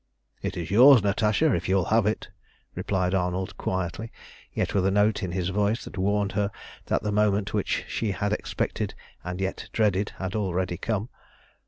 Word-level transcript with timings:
"It 0.41 0.57
is 0.57 0.71
yours, 0.71 1.03
Natasha, 1.03 1.53
if 1.53 1.69
you 1.69 1.75
will 1.75 1.85
have 1.93 2.07
it," 2.07 2.29
replied 2.73 3.13
Arnold 3.13 3.55
quietly, 3.55 4.11
yet 4.51 4.73
with 4.73 4.87
a 4.87 4.89
note 4.89 5.21
in 5.21 5.31
his 5.31 5.49
voice 5.49 5.85
that 5.85 5.95
warned 5.95 6.31
her 6.31 6.49
that 6.87 7.03
the 7.03 7.11
moment 7.11 7.53
which 7.53 7.85
she 7.87 8.09
had 8.11 8.33
expected 8.33 8.95
and 9.23 9.39
yet 9.39 9.69
dreaded, 9.73 10.13
had 10.17 10.35
already 10.35 10.77
come. 10.77 11.09